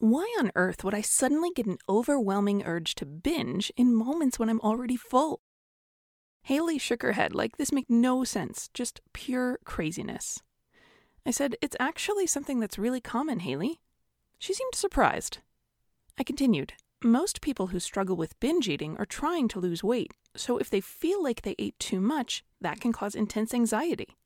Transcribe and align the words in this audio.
Why 0.00 0.34
on 0.38 0.50
earth 0.56 0.82
would 0.82 0.94
I 0.94 1.02
suddenly 1.02 1.50
get 1.54 1.66
an 1.66 1.76
overwhelming 1.86 2.62
urge 2.64 2.94
to 2.94 3.04
binge 3.04 3.70
in 3.76 3.94
moments 3.94 4.38
when 4.38 4.48
I'm 4.48 4.60
already 4.62 4.96
full? 4.96 5.42
Haley 6.44 6.78
shook 6.78 7.02
her 7.02 7.12
head 7.12 7.34
like 7.34 7.58
this 7.58 7.70
made 7.70 7.90
no 7.90 8.24
sense, 8.24 8.70
just 8.72 9.02
pure 9.12 9.58
craziness. 9.66 10.40
I 11.26 11.30
said, 11.30 11.54
It's 11.60 11.76
actually 11.78 12.26
something 12.26 12.60
that's 12.60 12.78
really 12.78 13.02
common, 13.02 13.40
Haley. 13.40 13.78
She 14.38 14.54
seemed 14.54 14.74
surprised. 14.74 15.40
I 16.16 16.24
continued, 16.24 16.72
Most 17.04 17.42
people 17.42 17.66
who 17.66 17.78
struggle 17.78 18.16
with 18.16 18.40
binge 18.40 18.70
eating 18.70 18.96
are 18.96 19.04
trying 19.04 19.48
to 19.48 19.60
lose 19.60 19.84
weight, 19.84 20.14
so 20.34 20.56
if 20.56 20.70
they 20.70 20.80
feel 20.80 21.22
like 21.22 21.42
they 21.42 21.56
ate 21.58 21.78
too 21.78 22.00
much, 22.00 22.42
that 22.58 22.80
can 22.80 22.94
cause 22.94 23.14
intense 23.14 23.52
anxiety. 23.52 24.16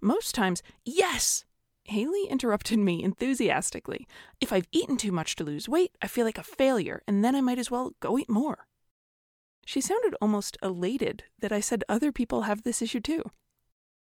Most 0.00 0.36
times, 0.36 0.62
yes! 0.84 1.44
Haley 1.90 2.28
interrupted 2.28 2.78
me 2.78 3.02
enthusiastically. 3.02 4.06
If 4.40 4.52
I've 4.52 4.68
eaten 4.70 4.96
too 4.96 5.10
much 5.10 5.34
to 5.36 5.44
lose 5.44 5.68
weight, 5.68 5.90
I 6.00 6.06
feel 6.06 6.24
like 6.24 6.38
a 6.38 6.44
failure, 6.44 7.02
and 7.08 7.24
then 7.24 7.34
I 7.34 7.40
might 7.40 7.58
as 7.58 7.68
well 7.68 7.94
go 7.98 8.16
eat 8.16 8.30
more. 8.30 8.68
She 9.66 9.80
sounded 9.80 10.14
almost 10.20 10.56
elated 10.62 11.24
that 11.40 11.50
I 11.50 11.58
said 11.58 11.82
other 11.88 12.12
people 12.12 12.42
have 12.42 12.62
this 12.62 12.80
issue 12.80 13.00
too. 13.00 13.22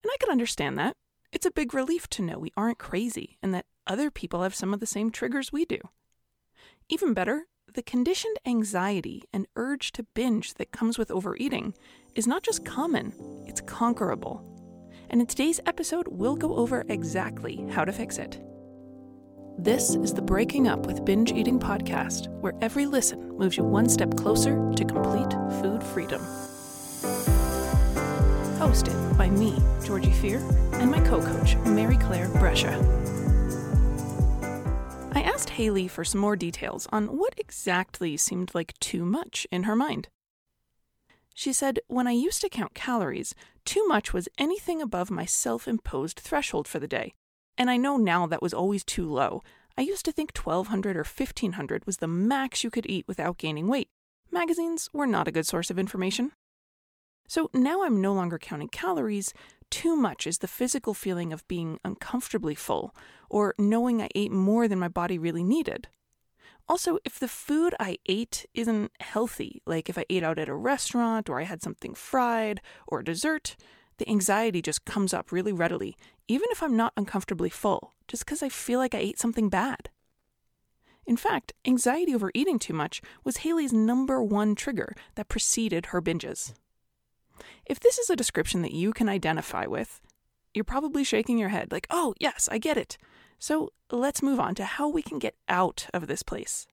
And 0.01 0.11
I 0.11 0.15
could 0.17 0.29
understand 0.29 0.79
that. 0.79 0.95
It's 1.33 1.45
a 1.45 1.51
big 1.51 1.73
relief 1.73 2.07
to 2.11 2.21
know 2.21 2.39
we 2.39 2.53
aren't 2.55 2.77
crazy 2.77 3.37
and 3.43 3.53
that 3.53 3.65
other 3.85 4.09
people 4.09 4.43
have 4.43 4.55
some 4.55 4.73
of 4.73 4.79
the 4.79 4.85
same 4.85 5.11
triggers 5.11 5.51
we 5.51 5.65
do. 5.65 5.79
Even 6.87 7.13
better, 7.13 7.47
the 7.73 7.83
conditioned 7.83 8.37
anxiety 8.45 9.23
and 9.33 9.45
urge 9.57 9.91
to 9.93 10.03
binge 10.13 10.53
that 10.53 10.71
comes 10.71 10.97
with 10.97 11.11
overeating 11.11 11.73
is 12.15 12.27
not 12.27 12.43
just 12.43 12.63
common, 12.63 13.13
it's 13.45 13.59
conquerable. 13.59 14.52
And 15.13 15.21
in 15.21 15.27
today's 15.27 15.59
episode, 15.67 16.07
we'll 16.07 16.35
go 16.35 16.55
over 16.55 16.83
exactly 16.89 17.63
how 17.69 17.85
to 17.85 17.91
fix 17.91 18.17
it. 18.17 18.41
This 19.59 19.93
is 19.93 20.11
the 20.11 20.23
Breaking 20.23 20.67
Up 20.67 20.87
with 20.87 21.05
Binge 21.05 21.31
Eating 21.31 21.59
podcast, 21.59 22.29
where 22.41 22.55
every 22.61 22.87
listen 22.87 23.37
moves 23.37 23.55
you 23.55 23.63
one 23.63 23.87
step 23.87 24.17
closer 24.17 24.55
to 24.75 24.83
complete 24.83 25.31
food 25.61 25.83
freedom. 25.83 26.19
Hosted 28.57 29.15
by 29.15 29.29
me, 29.29 29.55
Georgie 29.85 30.13
Fear, 30.13 30.39
and 30.79 30.89
my 30.89 30.99
co 31.01 31.21
coach, 31.21 31.57
Mary 31.57 31.97
Claire 31.97 32.29
Brescia. 32.29 32.73
I 35.11 35.21
asked 35.21 35.51
Haley 35.51 35.87
for 35.87 36.03
some 36.03 36.21
more 36.21 36.35
details 36.35 36.87
on 36.91 37.05
what 37.15 37.35
exactly 37.37 38.17
seemed 38.17 38.55
like 38.55 38.73
too 38.79 39.05
much 39.05 39.45
in 39.51 39.61
her 39.65 39.75
mind. 39.75 40.07
She 41.33 41.51
said, 41.51 41.79
When 41.87 42.07
I 42.07 42.11
used 42.11 42.41
to 42.41 42.49
count 42.49 42.73
calories, 42.73 43.33
too 43.65 43.85
much 43.87 44.13
was 44.13 44.29
anything 44.37 44.81
above 44.81 45.09
my 45.09 45.25
self 45.25 45.67
imposed 45.67 46.19
threshold 46.19 46.67
for 46.67 46.79
the 46.79 46.87
day. 46.87 47.13
And 47.57 47.69
I 47.69 47.77
know 47.77 47.97
now 47.97 48.27
that 48.27 48.41
was 48.41 48.53
always 48.53 48.83
too 48.83 49.07
low. 49.07 49.43
I 49.77 49.81
used 49.81 50.05
to 50.05 50.11
think 50.11 50.37
1200 50.37 50.95
or 50.95 51.03
1500 51.03 51.85
was 51.85 51.97
the 51.97 52.07
max 52.07 52.63
you 52.63 52.69
could 52.69 52.85
eat 52.87 53.07
without 53.07 53.37
gaining 53.37 53.67
weight. 53.67 53.87
Magazines 54.31 54.89
were 54.93 55.07
not 55.07 55.27
a 55.27 55.31
good 55.31 55.47
source 55.47 55.69
of 55.69 55.79
information. 55.79 56.31
So 57.27 57.49
now 57.53 57.83
I'm 57.83 58.01
no 58.01 58.13
longer 58.13 58.37
counting 58.37 58.67
calories. 58.67 59.33
Too 59.69 59.95
much 59.95 60.27
is 60.27 60.39
the 60.39 60.47
physical 60.47 60.93
feeling 60.93 61.33
of 61.33 61.47
being 61.47 61.79
uncomfortably 61.83 62.53
full, 62.53 62.95
or 63.29 63.55
knowing 63.57 64.01
I 64.01 64.09
ate 64.13 64.31
more 64.31 64.67
than 64.67 64.79
my 64.79 64.87
body 64.87 65.17
really 65.17 65.43
needed. 65.43 65.87
Also, 66.67 66.97
if 67.03 67.19
the 67.19 67.27
food 67.27 67.75
I 67.79 67.97
ate 68.05 68.45
isn't 68.53 68.91
healthy, 68.99 69.61
like 69.65 69.89
if 69.89 69.97
I 69.97 70.05
ate 70.09 70.23
out 70.23 70.39
at 70.39 70.49
a 70.49 70.55
restaurant 70.55 71.29
or 71.29 71.39
I 71.39 71.43
had 71.43 71.61
something 71.61 71.93
fried 71.93 72.61
or 72.87 73.03
dessert, 73.03 73.57
the 73.97 74.09
anxiety 74.09 74.61
just 74.61 74.85
comes 74.85 75.13
up 75.13 75.31
really 75.31 75.51
readily, 75.51 75.97
even 76.27 76.47
if 76.51 76.63
I'm 76.63 76.77
not 76.77 76.93
uncomfortably 76.95 77.49
full, 77.49 77.93
just 78.07 78.25
because 78.25 78.41
I 78.41 78.49
feel 78.49 78.79
like 78.79 78.95
I 78.95 78.99
ate 78.99 79.19
something 79.19 79.49
bad. 79.49 79.89
In 81.05 81.17
fact, 81.17 81.53
anxiety 81.65 82.15
over 82.15 82.31
eating 82.33 82.59
too 82.59 82.73
much 82.73 83.01
was 83.25 83.37
Haley's 83.37 83.73
number 83.73 84.23
one 84.23 84.55
trigger 84.55 84.95
that 85.15 85.27
preceded 85.27 85.87
her 85.87 86.01
binges. 86.01 86.53
If 87.65 87.79
this 87.79 87.97
is 87.97 88.09
a 88.09 88.15
description 88.15 88.61
that 88.61 88.71
you 88.71 88.93
can 88.93 89.09
identify 89.09 89.65
with, 89.65 89.99
you're 90.53 90.63
probably 90.63 91.03
shaking 91.03 91.37
your 91.37 91.49
head 91.49 91.71
like, 91.71 91.87
oh, 91.89 92.13
yes, 92.19 92.49
I 92.51 92.57
get 92.57 92.77
it. 92.77 92.97
So 93.39 93.71
let's 93.91 94.23
move 94.23 94.39
on 94.39 94.55
to 94.55 94.65
how 94.65 94.87
we 94.87 95.01
can 95.01 95.19
get 95.19 95.35
out 95.47 95.87
of 95.93 96.07
this 96.07 96.23
place. 96.23 96.67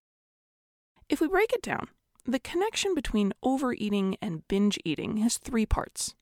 If 1.08 1.20
we 1.20 1.28
break 1.28 1.52
it 1.52 1.62
down, 1.62 1.88
the 2.24 2.38
connection 2.38 2.94
between 2.94 3.32
overeating 3.42 4.16
and 4.22 4.46
binge 4.46 4.78
eating 4.84 5.16
has 5.18 5.38
three 5.38 5.66
parts. 5.66 6.14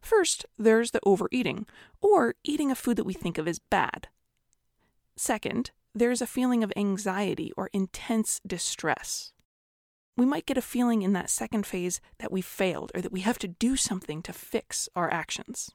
First, 0.00 0.46
there's 0.58 0.90
the 0.90 1.00
overeating, 1.04 1.66
or 2.00 2.34
eating 2.42 2.70
a 2.70 2.74
food 2.74 2.96
that 2.96 3.04
we 3.04 3.12
think 3.12 3.38
of 3.38 3.46
as 3.46 3.58
bad. 3.58 4.08
Second, 5.16 5.70
there's 5.94 6.22
a 6.22 6.26
feeling 6.26 6.64
of 6.64 6.72
anxiety 6.76 7.52
or 7.56 7.68
intense 7.72 8.40
distress. 8.46 9.32
We 10.16 10.24
might 10.26 10.46
get 10.46 10.58
a 10.58 10.62
feeling 10.62 11.02
in 11.02 11.12
that 11.12 11.30
second 11.30 11.66
phase 11.66 12.00
that 12.18 12.32
we 12.32 12.40
failed 12.40 12.90
or 12.94 13.00
that 13.00 13.12
we 13.12 13.20
have 13.20 13.38
to 13.40 13.48
do 13.48 13.76
something 13.76 14.22
to 14.22 14.32
fix 14.32 14.88
our 14.96 15.12
actions. 15.12 15.70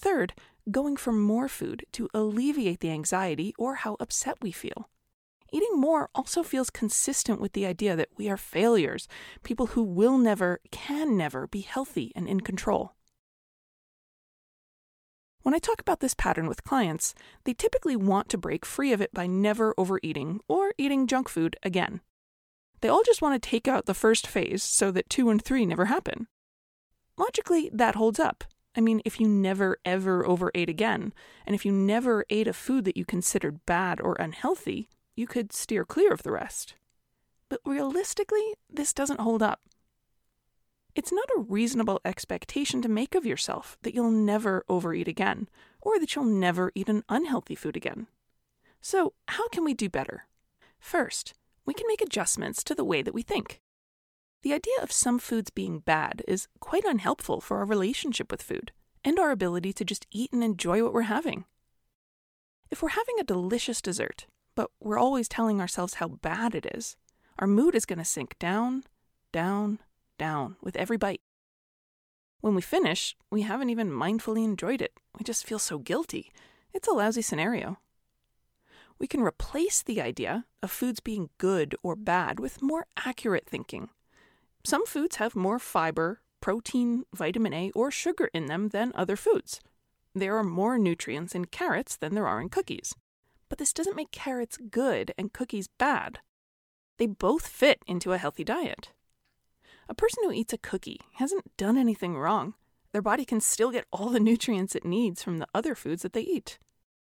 Third, 0.00 0.32
going 0.70 0.96
for 0.96 1.12
more 1.12 1.46
food 1.46 1.84
to 1.92 2.08
alleviate 2.14 2.80
the 2.80 2.90
anxiety 2.90 3.52
or 3.58 3.74
how 3.74 3.98
upset 4.00 4.38
we 4.40 4.50
feel. 4.50 4.88
Eating 5.52 5.74
more 5.74 6.08
also 6.14 6.42
feels 6.42 6.70
consistent 6.70 7.38
with 7.38 7.52
the 7.52 7.66
idea 7.66 7.94
that 7.96 8.08
we 8.16 8.26
are 8.30 8.38
failures, 8.38 9.08
people 9.42 9.66
who 9.66 9.82
will 9.82 10.16
never, 10.16 10.58
can 10.70 11.18
never 11.18 11.46
be 11.46 11.60
healthy 11.60 12.12
and 12.16 12.26
in 12.26 12.40
control. 12.40 12.94
When 15.42 15.54
I 15.54 15.58
talk 15.58 15.82
about 15.82 16.00
this 16.00 16.14
pattern 16.14 16.48
with 16.48 16.64
clients, 16.64 17.14
they 17.44 17.52
typically 17.52 17.96
want 17.96 18.30
to 18.30 18.38
break 18.38 18.64
free 18.64 18.94
of 18.94 19.02
it 19.02 19.12
by 19.12 19.26
never 19.26 19.74
overeating 19.76 20.40
or 20.48 20.72
eating 20.78 21.06
junk 21.06 21.28
food 21.28 21.56
again. 21.62 22.00
They 22.80 22.88
all 22.88 23.02
just 23.04 23.20
want 23.20 23.42
to 23.42 23.50
take 23.50 23.68
out 23.68 23.84
the 23.84 23.92
first 23.92 24.26
phase 24.26 24.62
so 24.62 24.90
that 24.92 25.10
two 25.10 25.28
and 25.28 25.42
three 25.44 25.66
never 25.66 25.86
happen. 25.86 26.26
Logically, 27.18 27.68
that 27.74 27.96
holds 27.96 28.18
up. 28.18 28.44
I 28.76 28.80
mean, 28.80 29.02
if 29.04 29.18
you 29.18 29.26
never 29.28 29.78
ever 29.84 30.26
overate 30.26 30.68
again, 30.68 31.12
and 31.46 31.54
if 31.54 31.64
you 31.64 31.72
never 31.72 32.24
ate 32.30 32.46
a 32.46 32.52
food 32.52 32.84
that 32.84 32.96
you 32.96 33.04
considered 33.04 33.66
bad 33.66 34.00
or 34.00 34.14
unhealthy, 34.14 34.88
you 35.16 35.26
could 35.26 35.52
steer 35.52 35.84
clear 35.84 36.12
of 36.12 36.22
the 36.22 36.32
rest. 36.32 36.74
But 37.48 37.60
realistically, 37.64 38.54
this 38.68 38.92
doesn't 38.92 39.20
hold 39.20 39.42
up. 39.42 39.60
It's 40.94 41.12
not 41.12 41.28
a 41.36 41.40
reasonable 41.40 42.00
expectation 42.04 42.82
to 42.82 42.88
make 42.88 43.14
of 43.14 43.26
yourself 43.26 43.76
that 43.82 43.94
you'll 43.94 44.10
never 44.10 44.64
overeat 44.68 45.08
again, 45.08 45.48
or 45.80 45.98
that 45.98 46.14
you'll 46.14 46.24
never 46.24 46.72
eat 46.74 46.88
an 46.88 47.04
unhealthy 47.08 47.54
food 47.54 47.76
again. 47.76 48.06
So, 48.80 49.14
how 49.28 49.48
can 49.48 49.64
we 49.64 49.74
do 49.74 49.88
better? 49.88 50.26
First, 50.78 51.34
we 51.64 51.74
can 51.74 51.86
make 51.86 52.00
adjustments 52.00 52.64
to 52.64 52.74
the 52.74 52.84
way 52.84 53.02
that 53.02 53.14
we 53.14 53.22
think. 53.22 53.60
The 54.42 54.54
idea 54.54 54.74
of 54.80 54.90
some 54.90 55.18
foods 55.18 55.50
being 55.50 55.80
bad 55.80 56.22
is 56.26 56.48
quite 56.60 56.84
unhelpful 56.84 57.42
for 57.42 57.58
our 57.58 57.66
relationship 57.66 58.30
with 58.30 58.42
food 58.42 58.72
and 59.04 59.18
our 59.18 59.30
ability 59.30 59.72
to 59.74 59.84
just 59.84 60.06
eat 60.10 60.32
and 60.32 60.42
enjoy 60.42 60.82
what 60.82 60.94
we're 60.94 61.02
having. 61.02 61.44
If 62.70 62.82
we're 62.82 62.90
having 62.90 63.16
a 63.18 63.24
delicious 63.24 63.82
dessert, 63.82 64.26
but 64.54 64.70
we're 64.80 64.98
always 64.98 65.28
telling 65.28 65.60
ourselves 65.60 65.94
how 65.94 66.08
bad 66.08 66.54
it 66.54 66.66
is, 66.74 66.96
our 67.38 67.46
mood 67.46 67.74
is 67.74 67.84
going 67.84 67.98
to 67.98 68.04
sink 68.04 68.38
down, 68.38 68.84
down, 69.32 69.78
down 70.18 70.56
with 70.62 70.76
every 70.76 70.96
bite. 70.96 71.20
When 72.40 72.54
we 72.54 72.62
finish, 72.62 73.16
we 73.30 73.42
haven't 73.42 73.70
even 73.70 73.90
mindfully 73.90 74.44
enjoyed 74.44 74.80
it. 74.80 74.94
We 75.18 75.24
just 75.24 75.46
feel 75.46 75.58
so 75.58 75.78
guilty. 75.78 76.32
It's 76.72 76.88
a 76.88 76.92
lousy 76.92 77.22
scenario. 77.22 77.78
We 78.98 79.06
can 79.06 79.20
replace 79.20 79.82
the 79.82 80.00
idea 80.00 80.46
of 80.62 80.70
foods 80.70 81.00
being 81.00 81.28
good 81.36 81.74
or 81.82 81.96
bad 81.96 82.40
with 82.40 82.62
more 82.62 82.86
accurate 82.96 83.46
thinking 83.46 83.90
some 84.64 84.86
foods 84.86 85.16
have 85.16 85.34
more 85.34 85.58
fiber, 85.58 86.20
protein, 86.40 87.04
vitamin 87.14 87.52
A, 87.52 87.70
or 87.74 87.90
sugar 87.90 88.30
in 88.34 88.46
them 88.46 88.68
than 88.68 88.92
other 88.94 89.16
foods. 89.16 89.60
There 90.14 90.36
are 90.36 90.44
more 90.44 90.78
nutrients 90.78 91.34
in 91.34 91.46
carrots 91.46 91.96
than 91.96 92.14
there 92.14 92.26
are 92.26 92.40
in 92.40 92.48
cookies. 92.48 92.94
But 93.48 93.58
this 93.58 93.72
doesn't 93.72 93.96
make 93.96 94.10
carrots 94.10 94.56
good 94.56 95.12
and 95.18 95.32
cookies 95.32 95.68
bad. 95.78 96.20
They 96.98 97.06
both 97.06 97.46
fit 97.46 97.82
into 97.86 98.12
a 98.12 98.18
healthy 98.18 98.44
diet. 98.44 98.92
A 99.88 99.94
person 99.94 100.22
who 100.24 100.32
eats 100.32 100.52
a 100.52 100.58
cookie 100.58 101.00
hasn't 101.14 101.56
done 101.56 101.76
anything 101.76 102.16
wrong. 102.16 102.54
Their 102.92 103.02
body 103.02 103.24
can 103.24 103.40
still 103.40 103.70
get 103.70 103.86
all 103.92 104.08
the 104.08 104.20
nutrients 104.20 104.74
it 104.74 104.84
needs 104.84 105.22
from 105.22 105.38
the 105.38 105.48
other 105.54 105.74
foods 105.74 106.02
that 106.02 106.12
they 106.12 106.22
eat. 106.22 106.58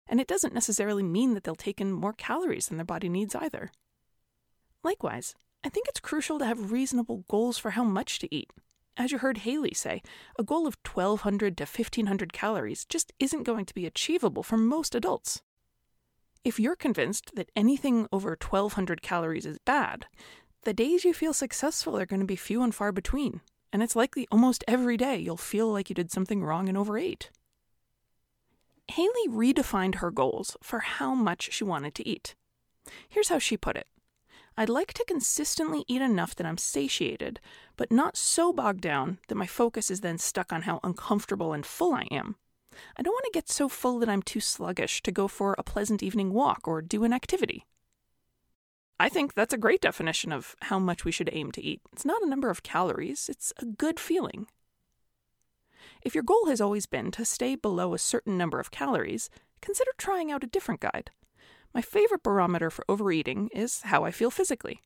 And 0.07 0.21
it 0.21 0.29
doesn't 0.29 0.55
necessarily 0.55 1.03
mean 1.03 1.35
that 1.35 1.45
they'll 1.45 1.55
take 1.55 1.81
in 1.81 1.93
more 1.93 2.13
calories 2.13 2.69
than 2.69 2.79
their 2.79 2.85
body 2.85 3.09
needs 3.09 3.35
either. 3.35 3.71
Likewise, 4.83 5.35
I 5.65 5.69
think 5.69 5.89
it's 5.89 6.01
crucial 6.01 6.39
to 6.39 6.47
have 6.47 6.71
reasonable 6.71 7.25
goals 7.29 7.59
for 7.59 7.71
how 7.71 7.85
much 7.85 8.19
to 8.21 8.35
eat. 8.35 8.51
As 8.97 9.13
you 9.13 9.19
heard 9.19 9.39
Haley 9.39 9.75
say, 9.75 10.03
a 10.39 10.43
goal 10.43 10.67
of 10.67 10.77
1200 10.85 11.57
to 11.59 11.63
1500 11.65 12.33
calories 12.33 12.85
just 12.85 13.13
isn't 13.19 13.45
going 13.45 13.65
to 13.67 13.75
be 13.75 13.87
achievable 13.87 14.43
for 14.43 14.57
most 14.57 14.95
adults. 14.95 15.43
If 16.45 16.59
you're 16.59 16.77
convinced 16.77 17.35
that 17.35 17.51
anything 17.55 18.09
over 18.13 18.31
1200 18.31 19.03
calories 19.03 19.47
is 19.47 19.59
bad, 19.59 20.07
the 20.63 20.73
days 20.73 21.05
you 21.05 21.13
feel 21.13 21.33
successful 21.33 21.97
are 21.97 22.07
going 22.07 22.21
to 22.21 22.27
be 22.27 22.37
few 22.37 22.63
and 22.63 22.75
far 22.75 22.91
between, 22.91 23.41
and 23.73 23.83
it's 23.83 23.97
likely 23.97 24.27
almost 24.31 24.65
every 24.67 24.97
day 24.97 25.17
you'll 25.19 25.37
feel 25.37 25.69
like 25.73 25.89
you 25.89 25.95
did 25.95 26.11
something 26.11 26.43
wrong 26.43 26.69
and 26.69 26.79
overate. 26.79 27.31
Haley 28.91 29.29
redefined 29.29 29.97
her 29.97 30.11
goals 30.11 30.57
for 30.63 30.81
how 30.81 31.15
much 31.15 31.53
she 31.53 31.65
wanted 31.65 31.95
to 31.97 32.09
eat. 32.09 32.35
Here's 33.09 33.29
how 33.29 33.39
she 33.39 33.57
put 33.57 33.77
it 33.77 33.87
I'd 34.59 34.69
like 34.69 34.93
to 34.95 35.05
consistently 35.05 35.85
eat 35.87 36.03
enough 36.03 36.35
that 36.35 36.45
I'm 36.45 36.59
satiated, 36.59 37.39
but 37.77 37.93
not 37.93 38.17
so 38.17 38.53
bogged 38.53 38.81
down 38.81 39.19
that 39.29 39.37
my 39.37 39.47
focus 39.47 39.89
is 39.89 40.01
then 40.01 40.19
stuck 40.19 40.53
on 40.53 40.63
how 40.63 40.81
uncomfortable 40.83 41.53
and 41.53 41.65
full 41.65 41.95
I 41.95 42.09
am. 42.11 42.35
I 42.97 43.03
don't 43.03 43.13
want 43.13 43.25
to 43.27 43.31
get 43.33 43.49
so 43.49 43.69
full 43.69 44.01
that 44.01 44.09
I'm 44.09 44.21
too 44.21 44.41
sluggish 44.41 45.01
to 45.05 45.13
go 45.13 45.29
for 45.29 45.55
a 45.57 45.63
pleasant 45.63 46.03
evening 46.03 46.33
walk 46.33 46.67
or 46.67 46.83
do 46.83 47.05
an 47.05 47.13
activity. 47.13 47.67
I 48.99 49.09
think 49.09 49.35
that's 49.35 49.55
a 49.55 49.59
great 49.59 49.81
definition 49.81 50.33
of 50.33 50.57
how 50.63 50.81
much 50.81 51.05
we 51.05 51.13
should 51.13 51.31
aim 51.33 51.53
to 51.53 51.63
eat. 51.63 51.81
It's 51.93 52.05
not 52.05 52.23
a 52.23 52.29
number 52.29 52.51
of 52.51 52.65
calories, 52.65 53.29
it's 53.29 53.53
a 53.59 53.65
good 53.65 54.01
feeling. 54.01 54.49
If 56.03 56.17
your 56.17 56.25
goal 56.25 56.47
has 56.47 56.61
always 56.61 56.87
been 56.87 57.13
to 57.13 57.25
stay 57.25 57.55
below 57.55 57.95
a 57.95 57.99
certain 57.99 58.37
number 58.37 58.59
of 58.59 58.73
calories, 58.73 59.31
consider 59.61 59.93
trying 59.99 60.33
out 60.33 60.43
a 60.43 60.49
different 60.49 60.81
guide. 60.81 61.13
My 61.75 61.83
favorite 61.83 62.23
barometer 62.23 62.71
for 62.71 62.85
overeating 62.89 63.51
is 63.55 63.83
how 63.83 64.05
I 64.05 64.11
feel 64.11 64.31
physically. 64.31 64.81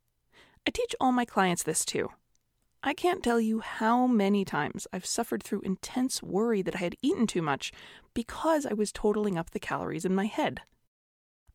I 0.67 0.71
teach 0.71 0.95
all 1.01 1.13
my 1.13 1.25
clients 1.25 1.63
this 1.63 1.85
too. 1.85 2.11
I 2.83 2.95
can't 2.95 3.23
tell 3.23 3.41
you 3.41 3.61
how 3.61 4.09
many 4.09 4.45
times 4.45 4.89
I've 4.93 5.07
suffered 5.07 5.43
through 5.43 5.61
intense 5.61 6.23
worry 6.23 6.63
that 6.63 6.77
I 6.77 6.79
had 6.79 6.97
eaten 7.01 7.29
too 7.29 7.43
much 7.43 7.73
because 8.13 8.67
I 8.67 8.73
was 8.73 8.91
totaling 8.91 9.39
up 9.39 9.51
the 9.51 9.61
calories 9.61 10.05
in 10.05 10.15
my 10.15 10.27
head. 10.27 10.63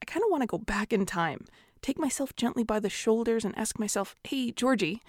I 0.02 0.06
kind 0.06 0.24
of 0.24 0.32
want 0.32 0.44
to 0.44 0.48
go 0.48 0.58
back 0.58 0.94
in 0.94 1.06
time, 1.06 1.46
take 1.82 2.00
myself 2.00 2.36
gently 2.36 2.64
by 2.64 2.80
the 2.80 2.90
shoulders, 2.90 3.44
and 3.44 3.58
ask 3.58 3.78
myself, 3.78 4.16
hey, 4.24 4.52
Georgie, 4.52 5.02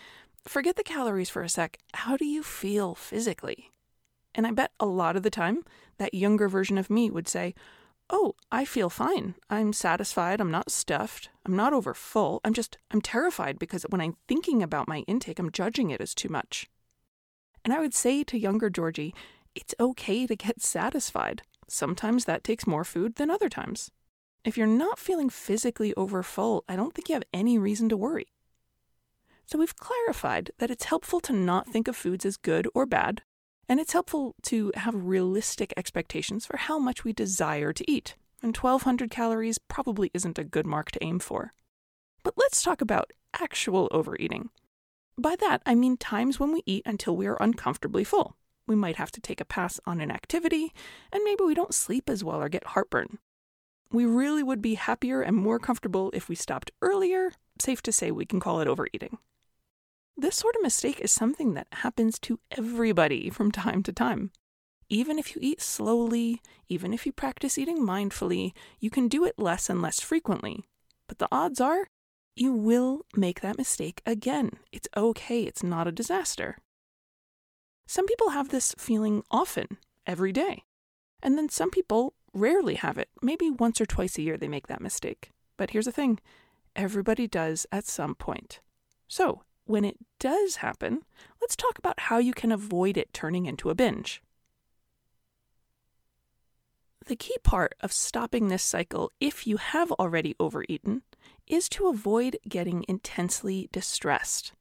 forget 0.44 0.74
the 0.74 0.82
calories 0.82 1.30
for 1.30 1.42
a 1.42 1.48
sec. 1.48 1.78
How 1.94 2.16
do 2.16 2.24
you 2.24 2.42
feel 2.42 2.96
physically? 2.96 3.70
And 4.34 4.46
I 4.46 4.50
bet 4.50 4.72
a 4.80 4.86
lot 4.86 5.14
of 5.14 5.22
the 5.22 5.30
time, 5.30 5.64
that 5.98 6.14
younger 6.14 6.48
version 6.48 6.78
of 6.78 6.90
me 6.90 7.10
would 7.10 7.28
say, 7.28 7.54
oh, 8.10 8.34
I 8.50 8.64
feel 8.64 8.90
fine. 8.90 9.34
I'm 9.50 9.72
satisfied. 9.72 10.40
I'm 10.40 10.50
not 10.50 10.70
stuffed. 10.70 11.28
I'm 11.44 11.56
not 11.56 11.72
over 11.72 11.94
full. 11.94 12.40
I'm 12.44 12.54
just, 12.54 12.78
I'm 12.90 13.00
terrified 13.00 13.58
because 13.58 13.84
when 13.90 14.00
I'm 14.00 14.16
thinking 14.26 14.62
about 14.62 14.88
my 14.88 14.98
intake, 15.06 15.38
I'm 15.38 15.52
judging 15.52 15.90
it 15.90 16.00
as 16.00 16.14
too 16.14 16.28
much. 16.28 16.68
And 17.64 17.74
I 17.74 17.80
would 17.80 17.94
say 17.94 18.24
to 18.24 18.38
younger 18.38 18.70
Georgie, 18.70 19.14
it's 19.54 19.74
okay 19.78 20.26
to 20.26 20.36
get 20.36 20.62
satisfied. 20.62 21.42
Sometimes 21.68 22.24
that 22.24 22.44
takes 22.44 22.66
more 22.66 22.84
food 22.84 23.16
than 23.16 23.30
other 23.30 23.48
times. 23.48 23.90
If 24.44 24.56
you're 24.56 24.66
not 24.66 24.98
feeling 24.98 25.28
physically 25.28 25.92
over 25.94 26.22
full, 26.22 26.64
I 26.68 26.76
don't 26.76 26.94
think 26.94 27.08
you 27.08 27.14
have 27.14 27.24
any 27.34 27.58
reason 27.58 27.88
to 27.90 27.96
worry. 27.96 28.28
So 29.44 29.58
we've 29.58 29.76
clarified 29.76 30.50
that 30.58 30.70
it's 30.70 30.84
helpful 30.84 31.20
to 31.20 31.32
not 31.32 31.68
think 31.68 31.88
of 31.88 31.96
foods 31.96 32.24
as 32.24 32.36
good 32.36 32.68
or 32.74 32.86
bad, 32.86 33.22
and 33.68 33.78
it's 33.78 33.92
helpful 33.92 34.34
to 34.42 34.72
have 34.76 34.94
realistic 34.94 35.74
expectations 35.76 36.46
for 36.46 36.56
how 36.56 36.78
much 36.78 37.04
we 37.04 37.12
desire 37.12 37.72
to 37.72 37.90
eat. 37.90 38.16
And 38.42 38.56
1200 38.56 39.10
calories 39.10 39.58
probably 39.58 40.10
isn't 40.14 40.38
a 40.38 40.44
good 40.44 40.66
mark 40.66 40.90
to 40.92 41.04
aim 41.04 41.18
for. 41.18 41.52
But 42.22 42.34
let's 42.36 42.62
talk 42.62 42.80
about 42.80 43.12
actual 43.34 43.88
overeating. 43.90 44.50
By 45.18 45.36
that, 45.36 45.62
I 45.66 45.74
mean 45.74 45.96
times 45.96 46.38
when 46.38 46.52
we 46.52 46.62
eat 46.64 46.84
until 46.86 47.16
we 47.16 47.26
are 47.26 47.36
uncomfortably 47.40 48.04
full. 48.04 48.36
We 48.66 48.76
might 48.76 48.96
have 48.96 49.10
to 49.12 49.20
take 49.20 49.40
a 49.40 49.44
pass 49.44 49.80
on 49.86 50.00
an 50.00 50.10
activity, 50.10 50.72
and 51.12 51.24
maybe 51.24 51.42
we 51.44 51.54
don't 51.54 51.74
sleep 51.74 52.08
as 52.08 52.22
well 52.22 52.40
or 52.40 52.48
get 52.48 52.68
heartburn. 52.68 53.18
We 53.90 54.04
really 54.04 54.42
would 54.42 54.60
be 54.60 54.74
happier 54.74 55.22
and 55.22 55.34
more 55.34 55.58
comfortable 55.58 56.10
if 56.12 56.28
we 56.28 56.34
stopped 56.34 56.70
earlier. 56.82 57.32
Safe 57.58 57.82
to 57.82 57.92
say 57.92 58.10
we 58.10 58.26
can 58.26 58.38
call 58.38 58.60
it 58.60 58.68
overeating. 58.68 59.18
This 60.20 60.34
sort 60.34 60.56
of 60.56 60.62
mistake 60.62 60.98
is 60.98 61.12
something 61.12 61.54
that 61.54 61.68
happens 61.70 62.18
to 62.20 62.40
everybody 62.50 63.30
from 63.30 63.52
time 63.52 63.84
to 63.84 63.92
time. 63.92 64.32
Even 64.88 65.16
if 65.16 65.36
you 65.36 65.40
eat 65.40 65.60
slowly, 65.60 66.42
even 66.68 66.92
if 66.92 67.06
you 67.06 67.12
practice 67.12 67.56
eating 67.56 67.78
mindfully, 67.78 68.52
you 68.80 68.90
can 68.90 69.06
do 69.06 69.24
it 69.24 69.38
less 69.38 69.70
and 69.70 69.80
less 69.80 70.00
frequently. 70.00 70.64
But 71.06 71.18
the 71.18 71.28
odds 71.30 71.60
are 71.60 71.86
you 72.34 72.52
will 72.52 73.06
make 73.14 73.42
that 73.42 73.58
mistake 73.58 74.02
again. 74.04 74.50
It's 74.72 74.88
okay, 74.96 75.42
it's 75.42 75.62
not 75.62 75.86
a 75.86 75.92
disaster. 75.92 76.58
Some 77.86 78.06
people 78.06 78.30
have 78.30 78.48
this 78.48 78.74
feeling 78.76 79.22
often, 79.30 79.78
every 80.04 80.32
day. 80.32 80.64
And 81.22 81.38
then 81.38 81.48
some 81.48 81.70
people 81.70 82.14
rarely 82.34 82.74
have 82.74 82.98
it. 82.98 83.08
Maybe 83.22 83.50
once 83.50 83.80
or 83.80 83.86
twice 83.86 84.18
a 84.18 84.22
year 84.22 84.36
they 84.36 84.48
make 84.48 84.66
that 84.66 84.80
mistake. 84.80 85.30
But 85.56 85.70
here's 85.70 85.84
the 85.84 85.92
thing 85.92 86.18
everybody 86.74 87.28
does 87.28 87.66
at 87.70 87.86
some 87.86 88.16
point. 88.16 88.58
So, 89.06 89.42
when 89.68 89.84
it 89.84 89.96
does 90.18 90.56
happen, 90.56 91.02
let's 91.40 91.56
talk 91.56 91.78
about 91.78 92.00
how 92.00 92.18
you 92.18 92.32
can 92.32 92.50
avoid 92.50 92.96
it 92.96 93.12
turning 93.12 93.46
into 93.46 93.70
a 93.70 93.74
binge. 93.74 94.22
The 97.06 97.16
key 97.16 97.36
part 97.42 97.74
of 97.80 97.92
stopping 97.92 98.48
this 98.48 98.62
cycle, 98.62 99.12
if 99.20 99.46
you 99.46 99.56
have 99.56 99.92
already 99.92 100.34
overeaten, 100.38 101.02
is 101.46 101.68
to 101.70 101.88
avoid 101.88 102.38
getting 102.48 102.84
intensely 102.88 103.68
distressed. 103.72 104.52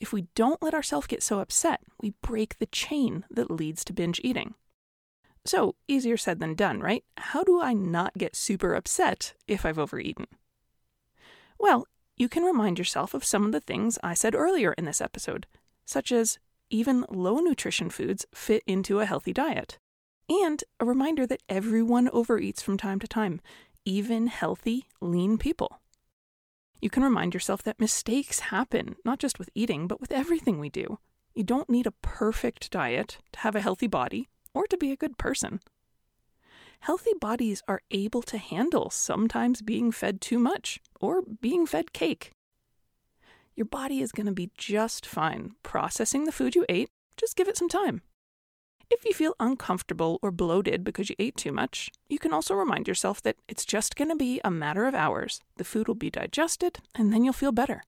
If 0.00 0.12
we 0.12 0.26
don't 0.34 0.62
let 0.62 0.74
ourselves 0.74 1.06
get 1.06 1.22
so 1.22 1.38
upset, 1.38 1.80
we 2.00 2.14
break 2.20 2.58
the 2.58 2.66
chain 2.66 3.24
that 3.30 3.50
leads 3.50 3.84
to 3.84 3.92
binge 3.92 4.20
eating. 4.24 4.54
So, 5.44 5.76
easier 5.86 6.16
said 6.16 6.40
than 6.40 6.54
done, 6.54 6.80
right? 6.80 7.04
How 7.16 7.44
do 7.44 7.60
I 7.60 7.74
not 7.74 8.14
get 8.14 8.34
super 8.34 8.74
upset 8.74 9.34
if 9.46 9.64
I've 9.64 9.78
overeaten? 9.78 10.26
Well, 11.58 11.86
you 12.16 12.28
can 12.28 12.44
remind 12.44 12.78
yourself 12.78 13.14
of 13.14 13.24
some 13.24 13.44
of 13.44 13.52
the 13.52 13.60
things 13.60 13.98
I 14.02 14.14
said 14.14 14.34
earlier 14.34 14.72
in 14.74 14.84
this 14.84 15.00
episode, 15.00 15.46
such 15.84 16.12
as 16.12 16.38
even 16.70 17.04
low 17.10 17.38
nutrition 17.38 17.90
foods 17.90 18.26
fit 18.34 18.62
into 18.66 19.00
a 19.00 19.06
healthy 19.06 19.32
diet, 19.32 19.78
and 20.28 20.62
a 20.80 20.84
reminder 20.84 21.26
that 21.26 21.42
everyone 21.48 22.08
overeats 22.08 22.62
from 22.62 22.76
time 22.76 22.98
to 23.00 23.08
time, 23.08 23.40
even 23.84 24.28
healthy, 24.28 24.86
lean 25.00 25.38
people. 25.38 25.80
You 26.80 26.90
can 26.90 27.02
remind 27.02 27.34
yourself 27.34 27.62
that 27.62 27.80
mistakes 27.80 28.40
happen, 28.40 28.96
not 29.04 29.18
just 29.18 29.38
with 29.38 29.50
eating, 29.54 29.86
but 29.86 30.00
with 30.00 30.12
everything 30.12 30.58
we 30.58 30.68
do. 30.68 30.98
You 31.34 31.42
don't 31.42 31.70
need 31.70 31.86
a 31.86 31.92
perfect 32.02 32.70
diet 32.70 33.18
to 33.32 33.40
have 33.40 33.56
a 33.56 33.60
healthy 33.60 33.86
body 33.86 34.28
or 34.54 34.66
to 34.66 34.76
be 34.76 34.92
a 34.92 34.96
good 34.96 35.18
person 35.18 35.60
healthy 36.84 37.14
bodies 37.18 37.62
are 37.66 37.80
able 37.90 38.20
to 38.20 38.36
handle 38.36 38.90
sometimes 38.90 39.62
being 39.62 39.90
fed 39.90 40.20
too 40.20 40.38
much 40.38 40.78
or 41.00 41.22
being 41.22 41.64
fed 41.64 41.94
cake. 41.94 42.30
Your 43.56 43.64
body 43.64 44.02
is 44.02 44.12
going 44.12 44.26
to 44.26 44.32
be 44.32 44.50
just 44.58 45.06
fine 45.06 45.52
processing 45.62 46.24
the 46.24 46.32
food 46.32 46.54
you 46.54 46.66
ate, 46.68 46.90
just 47.16 47.36
give 47.36 47.48
it 47.48 47.56
some 47.56 47.70
time. 47.70 48.02
If 48.90 49.02
you 49.06 49.14
feel 49.14 49.34
uncomfortable 49.40 50.18
or 50.20 50.30
bloated 50.30 50.84
because 50.84 51.08
you 51.08 51.16
ate 51.18 51.38
too 51.38 51.52
much, 51.52 51.90
you 52.10 52.18
can 52.18 52.34
also 52.34 52.54
remind 52.54 52.86
yourself 52.86 53.22
that 53.22 53.36
it's 53.48 53.64
just 53.64 53.96
going 53.96 54.10
to 54.10 54.16
be 54.16 54.42
a 54.44 54.50
matter 54.50 54.84
of 54.84 54.94
hours. 54.94 55.40
The 55.56 55.64
food 55.64 55.88
will 55.88 55.94
be 55.94 56.10
digested, 56.10 56.80
and 56.94 57.10
then 57.10 57.24
you'll 57.24 57.32
feel 57.32 57.50
better. 57.52 57.82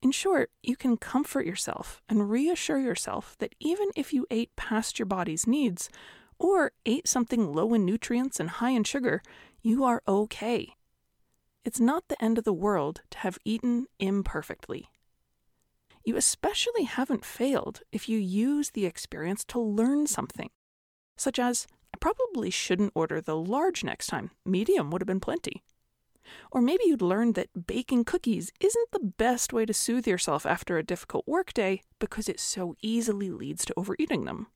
In 0.00 0.12
short, 0.12 0.50
you 0.62 0.76
can 0.76 0.96
comfort 0.96 1.44
yourself 1.44 2.00
and 2.08 2.30
reassure 2.30 2.78
yourself 2.78 3.34
that 3.40 3.56
even 3.58 3.88
if 3.96 4.12
you 4.12 4.26
ate 4.30 4.54
past 4.54 5.00
your 5.00 5.06
body's 5.06 5.46
needs, 5.46 5.90
or 6.44 6.72
ate 6.84 7.08
something 7.08 7.54
low 7.54 7.72
in 7.72 7.86
nutrients 7.86 8.38
and 8.38 8.50
high 8.50 8.72
in 8.72 8.84
sugar, 8.84 9.22
you 9.62 9.82
are 9.82 10.02
okay. 10.06 10.74
It's 11.64 11.80
not 11.80 12.08
the 12.08 12.22
end 12.22 12.36
of 12.36 12.44
the 12.44 12.52
world 12.52 13.00
to 13.12 13.18
have 13.20 13.38
eaten 13.46 13.86
imperfectly. 13.98 14.90
You 16.04 16.18
especially 16.18 16.84
haven't 16.84 17.24
failed 17.24 17.80
if 17.92 18.10
you 18.10 18.18
use 18.18 18.72
the 18.72 18.84
experience 18.84 19.42
to 19.46 19.58
learn 19.58 20.06
something, 20.06 20.50
such 21.16 21.38
as, 21.38 21.66
I 21.94 21.96
probably 21.98 22.50
shouldn't 22.50 22.92
order 22.94 23.22
the 23.22 23.36
large 23.36 23.82
next 23.82 24.08
time, 24.08 24.30
medium 24.44 24.90
would 24.90 25.00
have 25.00 25.06
been 25.06 25.20
plenty. 25.20 25.62
Or 26.52 26.60
maybe 26.60 26.82
you'd 26.84 27.00
learned 27.00 27.36
that 27.36 27.66
baking 27.66 28.04
cookies 28.04 28.52
isn't 28.60 28.90
the 28.92 29.12
best 29.16 29.54
way 29.54 29.64
to 29.64 29.72
soothe 29.72 30.06
yourself 30.06 30.44
after 30.44 30.76
a 30.76 30.82
difficult 30.82 31.26
workday 31.26 31.80
because 31.98 32.28
it 32.28 32.38
so 32.38 32.74
easily 32.82 33.30
leads 33.30 33.64
to 33.64 33.74
overeating 33.78 34.26
them. 34.26 34.48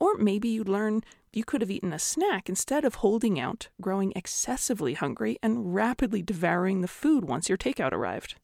Or 0.00 0.16
maybe 0.16 0.48
you 0.48 0.64
learn 0.64 1.02
you 1.32 1.44
could 1.44 1.60
have 1.60 1.70
eaten 1.70 1.92
a 1.92 1.98
snack 1.98 2.48
instead 2.48 2.84
of 2.84 2.96
holding 2.96 3.38
out, 3.38 3.68
growing 3.80 4.12
excessively 4.16 4.94
hungry, 4.94 5.38
and 5.42 5.74
rapidly 5.74 6.22
devouring 6.22 6.80
the 6.80 6.88
food 6.88 7.24
once 7.24 7.48
your 7.48 7.58
takeout 7.58 7.92
arrived. 7.92 8.36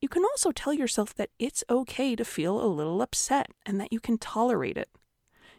You 0.00 0.08
can 0.08 0.24
also 0.24 0.50
tell 0.52 0.72
yourself 0.72 1.14
that 1.14 1.30
it's 1.38 1.64
okay 1.70 2.16
to 2.16 2.24
feel 2.24 2.60
a 2.60 2.66
little 2.66 3.00
upset 3.02 3.50
and 3.64 3.80
that 3.80 3.92
you 3.92 4.00
can 4.00 4.18
tolerate 4.18 4.76
it. 4.76 4.90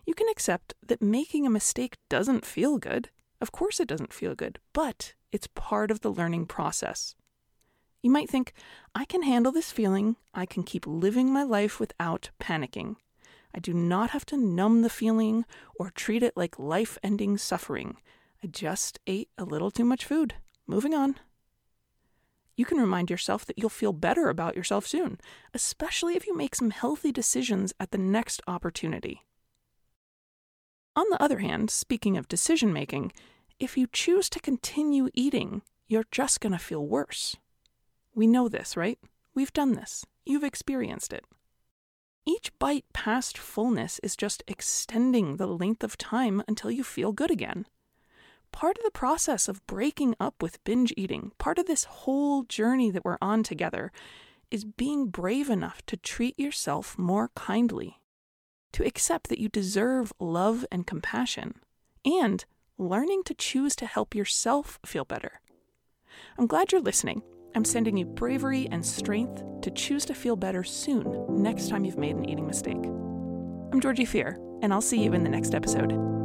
You 0.05 0.13
can 0.13 0.29
accept 0.29 0.73
that 0.85 1.01
making 1.01 1.45
a 1.45 1.49
mistake 1.49 1.97
doesn't 2.09 2.45
feel 2.45 2.77
good. 2.77 3.09
Of 3.41 3.51
course, 3.51 3.79
it 3.79 3.87
doesn't 3.87 4.13
feel 4.13 4.35
good, 4.35 4.59
but 4.73 5.13
it's 5.31 5.47
part 5.53 5.91
of 5.91 6.01
the 6.01 6.11
learning 6.11 6.45
process. 6.45 7.15
You 8.01 8.11
might 8.11 8.29
think, 8.29 8.53
I 8.95 9.05
can 9.05 9.23
handle 9.23 9.51
this 9.51 9.71
feeling, 9.71 10.15
I 10.33 10.45
can 10.45 10.63
keep 10.63 10.85
living 10.87 11.31
my 11.31 11.43
life 11.43 11.79
without 11.79 12.29
panicking. 12.39 12.95
I 13.57 13.59
do 13.59 13.73
not 13.73 14.11
have 14.11 14.23
to 14.27 14.37
numb 14.37 14.83
the 14.83 14.89
feeling 14.89 15.43
or 15.79 15.89
treat 15.89 16.21
it 16.21 16.37
like 16.37 16.59
life 16.59 16.99
ending 17.01 17.39
suffering. 17.39 17.97
I 18.43 18.45
just 18.45 18.99
ate 19.07 19.29
a 19.35 19.45
little 19.45 19.71
too 19.71 19.83
much 19.83 20.05
food. 20.05 20.35
Moving 20.67 20.93
on. 20.93 21.15
You 22.55 22.65
can 22.65 22.77
remind 22.77 23.09
yourself 23.09 23.45
that 23.45 23.57
you'll 23.57 23.69
feel 23.69 23.93
better 23.93 24.29
about 24.29 24.55
yourself 24.55 24.85
soon, 24.85 25.19
especially 25.55 26.15
if 26.15 26.27
you 26.27 26.37
make 26.37 26.53
some 26.53 26.69
healthy 26.69 27.11
decisions 27.11 27.73
at 27.79 27.89
the 27.89 27.97
next 27.97 28.43
opportunity. 28.47 29.23
On 30.95 31.05
the 31.09 31.21
other 31.21 31.39
hand, 31.39 31.71
speaking 31.71 32.15
of 32.15 32.27
decision 32.27 32.71
making, 32.71 33.11
if 33.59 33.75
you 33.75 33.87
choose 33.91 34.29
to 34.29 34.39
continue 34.39 35.09
eating, 35.15 35.63
you're 35.87 36.05
just 36.11 36.41
going 36.41 36.53
to 36.53 36.59
feel 36.59 36.85
worse. 36.85 37.35
We 38.13 38.27
know 38.27 38.49
this, 38.49 38.77
right? 38.77 38.99
We've 39.33 39.53
done 39.53 39.73
this. 39.73 40.05
You've 40.27 40.43
experienced 40.43 41.11
it. 41.11 41.25
Each 42.27 42.51
bite 42.59 42.83
past 42.91 43.37
fullness 43.37 44.01
is 44.03 44.17
just 44.17 44.43
extending 44.49 45.37
the 45.37 45.47
length 45.47 45.81
of 45.81 45.97
time 45.97 46.43
until 46.45 46.69
you 46.69 46.83
feel 46.83 47.13
good 47.13 47.31
again. 47.31 47.65
Part 48.51 48.77
of 48.77 48.83
the 48.83 48.91
process 48.91 49.47
of 49.47 49.65
breaking 49.65 50.13
up 50.19 50.43
with 50.43 50.61
binge 50.65 50.93
eating, 50.97 51.31
part 51.37 51.57
of 51.57 51.67
this 51.67 51.85
whole 51.85 52.43
journey 52.43 52.91
that 52.91 53.05
we're 53.05 53.17
on 53.21 53.43
together, 53.43 53.93
is 54.51 54.65
being 54.65 55.07
brave 55.07 55.49
enough 55.49 55.85
to 55.85 55.95
treat 55.95 56.37
yourself 56.37 56.97
more 56.97 57.31
kindly, 57.33 58.01
to 58.73 58.85
accept 58.85 59.29
that 59.29 59.39
you 59.39 59.47
deserve 59.47 60.11
love 60.19 60.65
and 60.69 60.85
compassion, 60.85 61.53
and 62.03 62.43
learning 62.77 63.23
to 63.23 63.33
choose 63.33 63.73
to 63.77 63.85
help 63.85 64.13
yourself 64.13 64.79
feel 64.85 65.05
better. 65.05 65.39
I'm 66.37 66.47
glad 66.47 66.73
you're 66.73 66.81
listening. 66.81 67.23
I'm 67.55 67.65
sending 67.65 67.97
you 67.97 68.05
bravery 68.05 68.67
and 68.71 68.85
strength 68.85 69.43
to 69.61 69.71
choose 69.71 70.05
to 70.05 70.13
feel 70.13 70.35
better 70.35 70.63
soon, 70.63 71.25
next 71.29 71.69
time 71.69 71.85
you've 71.85 71.97
made 71.97 72.15
an 72.15 72.29
eating 72.29 72.47
mistake. 72.47 72.83
I'm 73.71 73.81
Georgie 73.81 74.05
Fear, 74.05 74.39
and 74.61 74.73
I'll 74.73 74.81
see 74.81 75.03
you 75.03 75.13
in 75.13 75.23
the 75.23 75.29
next 75.29 75.55
episode. 75.55 76.16